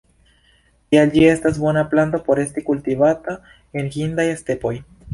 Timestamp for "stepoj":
4.45-4.79